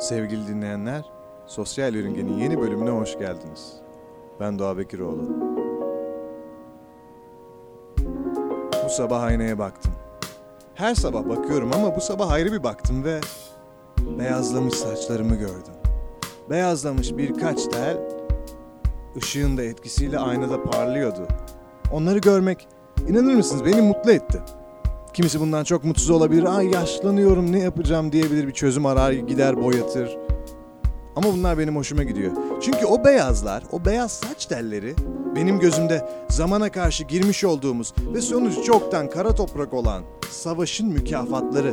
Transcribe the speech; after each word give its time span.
Sevgili 0.00 0.48
dinleyenler, 0.48 1.04
Sosyal 1.46 1.94
Yörünge'nin 1.94 2.38
yeni 2.38 2.60
bölümüne 2.60 2.90
hoş 2.90 3.18
geldiniz. 3.18 3.72
Ben 4.40 4.58
Doğa 4.58 4.78
Bekiroğlu. 4.78 5.22
Bu 8.84 8.88
sabah 8.88 9.22
aynaya 9.22 9.58
baktım. 9.58 9.92
Her 10.74 10.94
sabah 10.94 11.28
bakıyorum 11.28 11.70
ama 11.74 11.96
bu 11.96 12.00
sabah 12.00 12.30
ayrı 12.30 12.52
bir 12.52 12.62
baktım 12.62 13.04
ve 13.04 13.20
beyazlamış 14.18 14.74
saçlarımı 14.74 15.34
gördüm. 15.34 15.74
Beyazlamış 16.50 17.16
birkaç 17.16 17.64
tel 17.64 17.96
ışığın 19.16 19.56
da 19.56 19.62
etkisiyle 19.62 20.18
aynada 20.18 20.62
parlıyordu. 20.62 21.28
Onları 21.92 22.18
görmek 22.18 22.68
inanır 23.08 23.34
mısınız 23.34 23.64
beni 23.64 23.82
mutlu 23.82 24.12
etti. 24.12 24.42
Kimisi 25.16 25.40
bundan 25.40 25.64
çok 25.64 25.84
mutsuz 25.84 26.10
olabilir. 26.10 26.44
Ay 26.56 26.66
yaşlanıyorum 26.70 27.52
ne 27.52 27.58
yapacağım 27.58 28.12
diyebilir 28.12 28.46
bir 28.46 28.52
çözüm 28.52 28.86
arar 28.86 29.12
gider 29.12 29.64
boyatır. 29.64 30.18
Ama 31.16 31.32
bunlar 31.32 31.58
benim 31.58 31.76
hoşuma 31.76 32.02
gidiyor. 32.02 32.32
Çünkü 32.62 32.86
o 32.86 33.04
beyazlar, 33.04 33.64
o 33.72 33.84
beyaz 33.84 34.12
saç 34.12 34.46
telleri 34.46 34.94
benim 35.36 35.58
gözümde 35.58 36.08
zamana 36.30 36.72
karşı 36.72 37.04
girmiş 37.04 37.44
olduğumuz 37.44 37.94
ve 38.14 38.20
sonucu 38.20 38.64
çoktan 38.64 39.10
kara 39.10 39.34
toprak 39.34 39.74
olan 39.74 40.02
savaşın 40.30 40.88
mükafatları. 40.88 41.70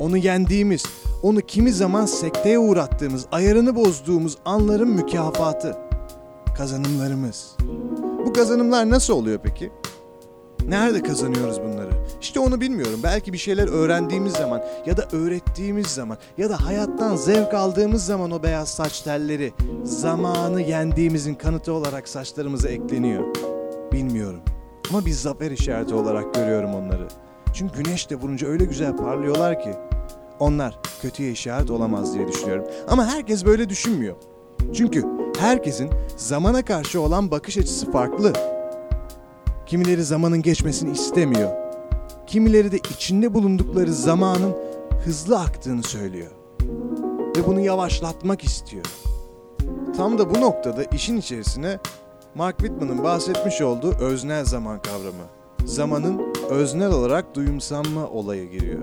Onu 0.00 0.16
yendiğimiz, 0.16 0.84
onu 1.22 1.40
kimi 1.40 1.72
zaman 1.72 2.06
sekteye 2.06 2.58
uğrattığımız, 2.58 3.26
ayarını 3.32 3.76
bozduğumuz 3.76 4.36
anların 4.44 4.88
mükafatı. 4.88 5.76
Kazanımlarımız. 6.56 7.56
Bu 8.26 8.32
kazanımlar 8.32 8.90
nasıl 8.90 9.14
oluyor 9.14 9.40
peki? 9.42 9.70
Nerede 10.68 11.02
kazanıyoruz 11.02 11.60
bunları? 11.60 11.87
İşte 12.20 12.40
onu 12.40 12.60
bilmiyorum. 12.60 13.00
Belki 13.02 13.32
bir 13.32 13.38
şeyler 13.38 13.68
öğrendiğimiz 13.68 14.32
zaman 14.32 14.62
ya 14.86 14.96
da 14.96 15.08
öğrettiğimiz 15.12 15.86
zaman 15.86 16.18
ya 16.38 16.50
da 16.50 16.66
hayattan 16.66 17.16
zevk 17.16 17.54
aldığımız 17.54 18.06
zaman 18.06 18.30
o 18.30 18.42
beyaz 18.42 18.68
saç 18.68 19.00
telleri 19.00 19.52
zamanı 19.84 20.62
yendiğimizin 20.62 21.34
kanıtı 21.34 21.72
olarak 21.72 22.08
saçlarımıza 22.08 22.68
ekleniyor. 22.68 23.24
Bilmiyorum. 23.92 24.40
Ama 24.90 25.06
bir 25.06 25.10
zafer 25.12 25.50
işareti 25.50 25.94
olarak 25.94 26.34
görüyorum 26.34 26.74
onları. 26.74 27.08
Çünkü 27.54 27.82
güneş 27.82 28.10
de 28.10 28.16
vurunca 28.16 28.48
öyle 28.48 28.64
güzel 28.64 28.96
parlıyorlar 28.96 29.60
ki 29.62 29.70
onlar 30.38 30.78
kötüye 31.02 31.30
işaret 31.30 31.70
olamaz 31.70 32.14
diye 32.14 32.28
düşünüyorum. 32.28 32.64
Ama 32.88 33.06
herkes 33.06 33.44
böyle 33.44 33.68
düşünmüyor. 33.68 34.16
Çünkü 34.74 35.04
herkesin 35.38 35.90
zamana 36.16 36.64
karşı 36.64 37.00
olan 37.00 37.30
bakış 37.30 37.58
açısı 37.58 37.92
farklı. 37.92 38.32
Kimileri 39.66 40.04
zamanın 40.04 40.42
geçmesini 40.42 40.90
istemiyor. 40.90 41.67
Kimileri 42.28 42.72
de 42.72 42.76
içinde 42.76 43.34
bulundukları 43.34 43.92
zamanın 43.92 44.56
hızlı 45.04 45.40
aktığını 45.40 45.82
söylüyor. 45.82 46.30
Ve 47.36 47.46
bunu 47.46 47.60
yavaşlatmak 47.60 48.44
istiyor. 48.44 48.84
Tam 49.96 50.18
da 50.18 50.34
bu 50.34 50.40
noktada 50.40 50.84
işin 50.84 51.16
içerisine 51.16 51.78
Mark 52.34 52.58
Whitman'ın 52.58 53.04
bahsetmiş 53.04 53.60
olduğu 53.60 53.92
öznel 54.00 54.44
zaman 54.44 54.82
kavramı. 54.82 55.24
Zamanın 55.64 56.34
öznel 56.50 56.92
olarak 56.92 57.34
duyumsanma 57.34 58.06
olayı 58.08 58.50
giriyor. 58.50 58.82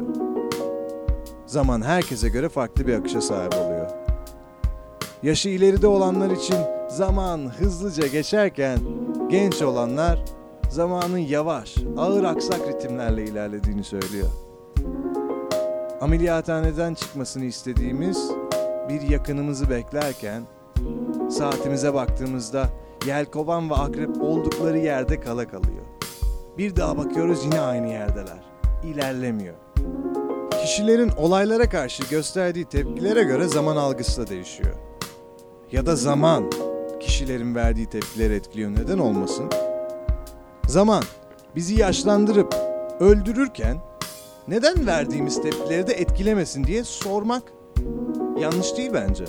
Zaman 1.45 1.81
herkese 1.81 2.29
göre 2.29 2.49
farklı 2.49 2.87
bir 2.87 2.93
akışa 2.93 3.21
sahip 3.21 3.53
oluyor. 3.53 3.89
Yaşı 5.23 5.49
ileride 5.49 5.87
olanlar 5.87 6.31
için 6.31 6.57
zaman 6.89 7.51
hızlıca 7.59 8.07
geçerken 8.07 8.79
genç 9.29 9.61
olanlar 9.61 10.25
zamanın 10.75 11.17
yavaş, 11.17 11.75
ağır 11.97 12.23
aksak 12.23 12.67
ritimlerle 12.67 13.23
ilerlediğini 13.23 13.83
söylüyor. 13.83 14.27
Ameliyathaneden 16.01 16.93
çıkmasını 16.93 17.45
istediğimiz 17.45 18.31
bir 18.89 19.01
yakınımızı 19.01 19.69
beklerken 19.69 20.43
saatimize 21.31 21.93
baktığımızda 21.93 22.69
yelkovan 23.07 23.69
ve 23.69 23.73
akrep 23.73 24.21
oldukları 24.21 24.77
yerde 24.77 25.19
kala 25.19 25.47
kalıyor. 25.47 25.85
Bir 26.57 26.75
daha 26.75 26.97
bakıyoruz 26.97 27.45
yine 27.45 27.59
aynı 27.59 27.87
yerdeler. 27.87 28.43
İlerlemiyor. 28.83 29.55
Kişilerin 30.61 31.11
olaylara 31.17 31.69
karşı 31.69 32.03
gösterdiği 32.09 32.65
tepkilere 32.65 33.23
göre 33.23 33.47
zaman 33.47 33.75
algısı 33.75 34.21
da 34.21 34.27
değişiyor. 34.27 34.75
Ya 35.71 35.85
da 35.85 35.95
zaman 35.95 36.51
kişilerin 36.99 37.55
verdiği 37.55 37.85
tepkileri 37.85 38.33
etkiliyor. 38.33 38.71
Neden 38.71 38.97
olmasın? 38.97 39.49
Zaman 40.75 41.03
bizi 41.55 41.79
yaşlandırıp 41.79 42.55
öldürürken 42.99 43.77
neden 44.47 44.87
verdiğimiz 44.87 45.41
tepkileri 45.41 45.87
de 45.87 45.93
etkilemesin 45.93 46.63
diye 46.63 46.83
sormak 46.83 47.43
yanlış 48.39 48.77
değil 48.77 48.91
bence. 48.93 49.25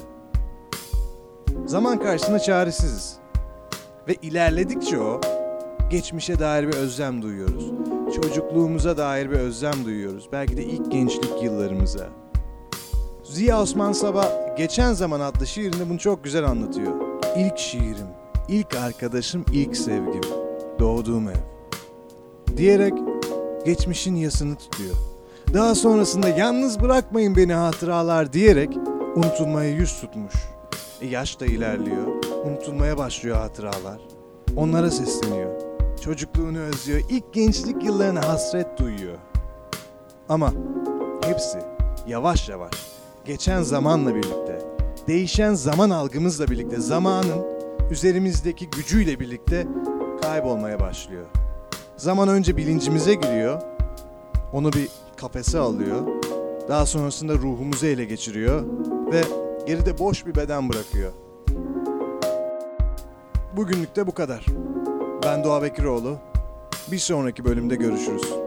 Zaman 1.66 1.98
karşısında 1.98 2.38
çaresiziz. 2.38 3.16
Ve 4.08 4.14
ilerledikçe 4.22 4.98
o 5.00 5.20
geçmişe 5.90 6.38
dair 6.38 6.68
bir 6.68 6.74
özlem 6.74 7.22
duyuyoruz. 7.22 7.70
Çocukluğumuza 8.16 8.96
dair 8.96 9.30
bir 9.30 9.36
özlem 9.36 9.84
duyuyoruz. 9.84 10.28
Belki 10.32 10.56
de 10.56 10.64
ilk 10.64 10.92
gençlik 10.92 11.42
yıllarımıza. 11.42 12.08
Ziya 13.24 13.62
Osman 13.62 13.92
Sabah 13.92 14.56
Geçen 14.56 14.92
Zaman 14.92 15.20
adlı 15.20 15.46
şiirinde 15.46 15.90
bunu 15.90 15.98
çok 15.98 16.24
güzel 16.24 16.44
anlatıyor. 16.44 16.92
İlk 17.36 17.58
şiirim, 17.58 18.08
ilk 18.48 18.76
arkadaşım, 18.76 19.44
ilk 19.52 19.76
sevgim, 19.76 20.45
doğduğum 20.78 21.28
ev. 21.28 21.34
Diyerek 22.56 22.94
geçmişin 23.66 24.14
yasını 24.14 24.56
tutuyor. 24.56 24.94
Daha 25.54 25.74
sonrasında 25.74 26.28
yalnız 26.28 26.80
bırakmayın 26.80 27.36
beni 27.36 27.52
hatıralar 27.52 28.32
diyerek 28.32 28.76
unutulmaya 29.16 29.70
yüz 29.70 30.00
tutmuş. 30.00 30.34
E 31.00 31.06
yaş 31.06 31.40
da 31.40 31.46
ilerliyor. 31.46 32.06
Unutulmaya 32.44 32.98
başlıyor 32.98 33.36
hatıralar. 33.36 34.00
Onlara 34.56 34.90
sesleniyor. 34.90 35.50
Çocukluğunu 36.04 36.58
özlüyor. 36.58 37.00
İlk 37.10 37.32
gençlik 37.32 37.84
yıllarına 37.84 38.28
hasret 38.28 38.78
duyuyor. 38.78 39.18
Ama 40.28 40.52
hepsi 41.24 41.58
yavaş 42.08 42.48
yavaş 42.48 42.72
geçen 43.24 43.62
zamanla 43.62 44.14
birlikte, 44.14 44.62
değişen 45.08 45.54
zaman 45.54 45.90
algımızla 45.90 46.48
birlikte, 46.48 46.80
zamanın 46.80 47.46
üzerimizdeki 47.90 48.70
gücüyle 48.70 49.20
birlikte 49.20 49.66
kaybolmaya 50.22 50.80
başlıyor. 50.80 51.24
Zaman 51.96 52.28
önce 52.28 52.56
bilincimize 52.56 53.14
giriyor, 53.14 53.62
onu 54.52 54.72
bir 54.72 54.88
kafese 55.16 55.58
alıyor, 55.58 56.06
daha 56.68 56.86
sonrasında 56.86 57.34
ruhumuzu 57.34 57.86
ele 57.86 58.04
geçiriyor 58.04 58.64
ve 59.12 59.22
geride 59.66 59.98
boş 59.98 60.26
bir 60.26 60.34
beden 60.34 60.68
bırakıyor. 60.68 61.12
Bugünlük 63.56 63.96
de 63.96 64.06
bu 64.06 64.14
kadar. 64.14 64.46
Ben 65.24 65.44
Doğa 65.44 65.62
Bekiroğlu. 65.62 66.16
Bir 66.90 66.98
sonraki 66.98 67.44
bölümde 67.44 67.76
görüşürüz. 67.76 68.45